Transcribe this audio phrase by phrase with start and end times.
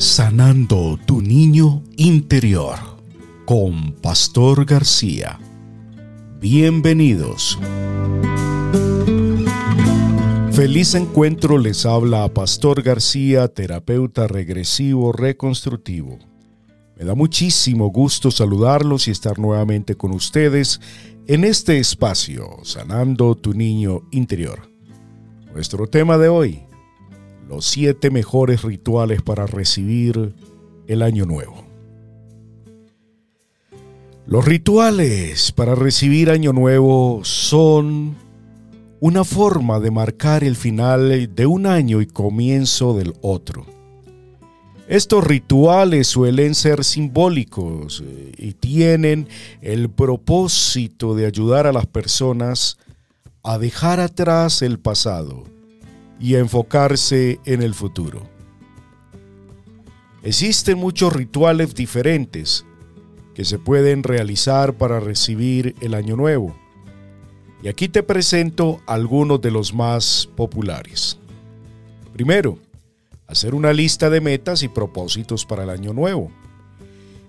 [0.00, 2.78] Sanando tu niño interior
[3.44, 5.38] con Pastor García.
[6.40, 7.58] Bienvenidos.
[10.52, 16.18] Feliz encuentro les habla a Pastor García, terapeuta regresivo reconstructivo.
[16.96, 20.80] Me da muchísimo gusto saludarlos y estar nuevamente con ustedes
[21.26, 24.62] en este espacio, Sanando tu niño interior.
[25.52, 26.69] Nuestro tema de hoy,
[27.50, 30.36] los siete mejores rituales para recibir
[30.86, 31.64] el año nuevo.
[34.24, 38.14] Los rituales para recibir año nuevo son
[39.00, 43.66] una forma de marcar el final de un año y comienzo del otro.
[44.86, 49.26] Estos rituales suelen ser simbólicos eh, y tienen
[49.60, 52.78] el propósito de ayudar a las personas
[53.42, 55.44] a dejar atrás el pasado
[56.20, 58.22] y enfocarse en el futuro.
[60.22, 62.66] Existen muchos rituales diferentes
[63.34, 66.54] que se pueden realizar para recibir el año nuevo.
[67.62, 71.18] Y aquí te presento algunos de los más populares.
[72.12, 72.58] Primero,
[73.26, 76.30] hacer una lista de metas y propósitos para el año nuevo.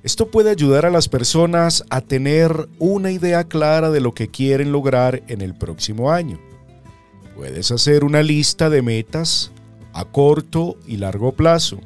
[0.03, 4.72] Esto puede ayudar a las personas a tener una idea clara de lo que quieren
[4.72, 6.39] lograr en el próximo año.
[7.42, 9.52] Puedes hacer una lista de metas
[9.94, 11.80] a corto y largo plazo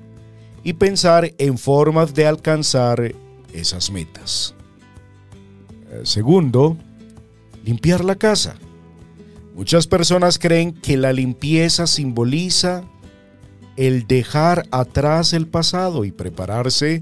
[0.66, 3.16] y pensar en formas de alcanzar
[3.54, 4.54] esas metas.
[5.92, 6.76] Eh, segundo,
[7.64, 8.58] limpiar la casa.
[9.56, 12.84] Muchas personas creen que la limpieza simboliza
[13.78, 17.02] el dejar atrás el pasado y prepararse eh,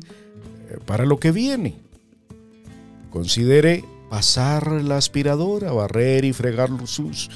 [0.85, 1.79] para lo que viene.
[3.09, 7.31] Considere pasar la aspiradora, barrer y fregar sus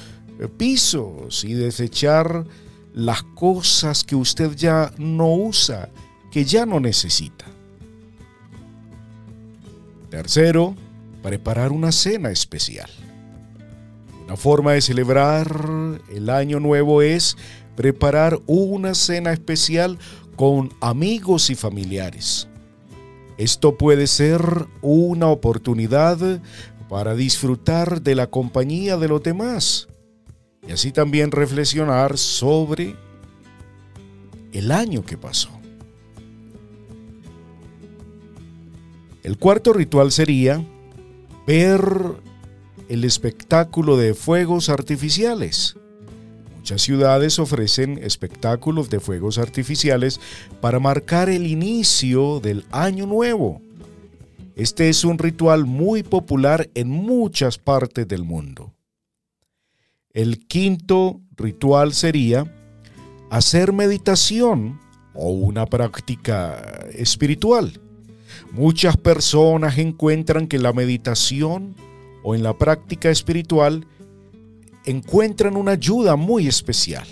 [0.46, 2.44] pisos y desechar
[2.94, 5.88] las cosas que usted ya no usa,
[6.30, 7.44] que ya no necesita.
[10.10, 10.74] Tercero,
[11.22, 12.88] preparar una cena especial.
[14.24, 17.36] Una forma de celebrar el año nuevo es
[17.76, 19.98] preparar una cena especial
[20.36, 22.48] con amigos y familiares.
[23.36, 24.40] Esto puede ser
[24.82, 26.40] una oportunidad
[26.88, 29.88] para disfrutar de la compañía de los demás
[30.66, 32.96] y así también reflexionar sobre
[34.52, 35.50] el año que pasó.
[39.22, 40.64] El cuarto ritual sería
[41.46, 41.80] ver
[42.88, 45.76] el espectáculo de fuegos artificiales.
[46.56, 50.20] Muchas ciudades ofrecen espectáculos de fuegos artificiales
[50.60, 53.60] para marcar el inicio del año nuevo.
[54.56, 58.74] Este es un ritual muy popular en muchas partes del mundo.
[60.14, 62.52] El quinto ritual sería
[63.30, 64.80] hacer meditación
[65.14, 67.80] o una práctica espiritual.
[68.52, 71.74] Muchas personas encuentran que la meditación
[72.22, 73.86] o en la práctica espiritual
[74.86, 77.06] encuentran una ayuda muy especial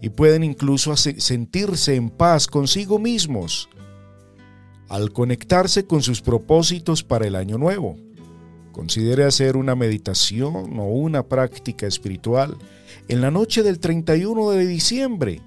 [0.00, 3.68] y pueden incluso sentirse en paz consigo mismos
[4.88, 7.96] al conectarse con sus propósitos para el año nuevo.
[8.76, 12.58] Considere hacer una meditación o una práctica espiritual
[13.08, 15.40] en la noche del 31 de diciembre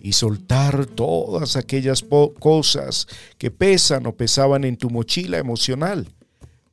[0.00, 2.04] y soltar todas aquellas
[2.38, 6.06] cosas que pesan o pesaban en tu mochila emocional,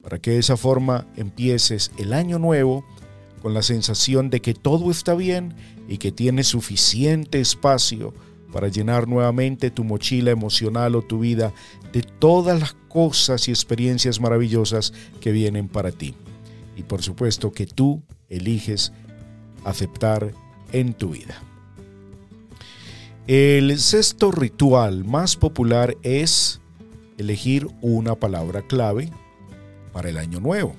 [0.03, 2.85] para que de esa forma empieces el año nuevo
[3.41, 5.55] con la sensación de que todo está bien
[5.87, 8.13] y que tienes suficiente espacio
[8.51, 11.53] para llenar nuevamente tu mochila emocional o tu vida
[11.93, 16.15] de todas las cosas y experiencias maravillosas que vienen para ti.
[16.75, 18.91] Y por supuesto que tú eliges
[19.63, 20.33] aceptar
[20.71, 21.41] en tu vida.
[23.27, 26.61] El sexto ritual más popular es
[27.17, 29.11] elegir una palabra clave
[29.93, 30.75] para el año nuevo.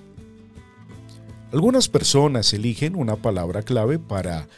[1.52, 4.48] Algunas personas eligen una palabra clave para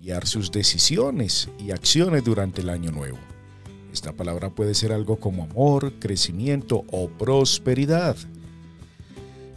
[0.00, 3.18] guiar sus decisiones y acciones durante el año nuevo.
[3.92, 8.16] Esta palabra puede ser algo como amor, crecimiento o prosperidad.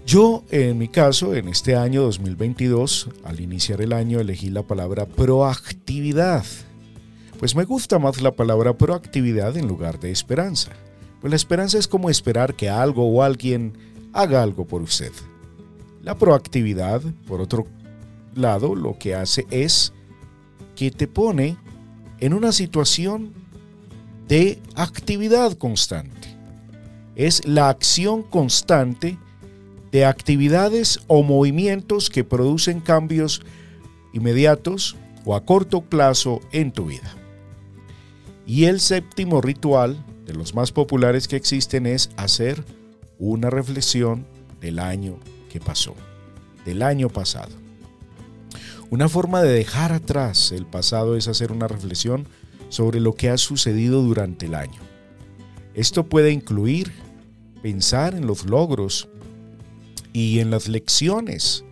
[0.05, 5.05] Yo, en mi caso, en este año 2022, al iniciar el año, elegí la palabra
[5.05, 6.43] proactividad.
[7.39, 10.71] Pues me gusta más la palabra proactividad en lugar de esperanza.
[11.21, 13.77] Pues la esperanza es como esperar que algo o alguien
[14.11, 15.11] haga algo por usted.
[16.01, 17.65] La proactividad, por otro
[18.35, 19.93] lado, lo que hace es
[20.75, 21.57] que te pone
[22.19, 23.33] en una situación
[24.27, 26.29] de actividad constante.
[27.15, 29.17] Es la acción constante
[29.91, 33.41] de actividades o movimientos que producen cambios
[34.13, 37.15] inmediatos o a corto plazo en tu vida.
[38.45, 42.63] Y el séptimo ritual de los más populares que existen es hacer
[43.19, 44.25] una reflexión
[44.59, 45.17] del año
[45.51, 45.95] que pasó,
[46.65, 47.62] del año pasado.
[48.93, 52.27] Una forma de dejar atrás el pasado es hacer una reflexión
[52.69, 54.79] sobre lo que ha sucedido durante el año.
[55.73, 56.91] Esto puede incluir
[57.63, 59.09] pensar en los logros
[60.13, 61.65] y en las lecciones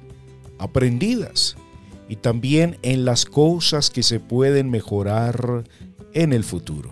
[0.57, 1.57] aprendidas
[2.09, 5.63] y también en las cosas que se pueden mejorar
[6.15, 6.89] en el futuro.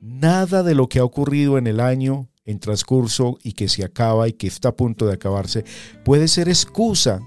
[0.00, 4.26] Nada de lo que ha ocurrido en el año en transcurso y que se acaba
[4.26, 5.66] y que está a punto de acabarse
[6.02, 7.20] puede ser excusa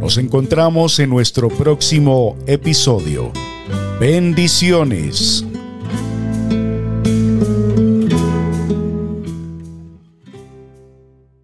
[0.00, 3.32] Nos encontramos en nuestro próximo episodio.
[4.00, 5.44] Bendiciones.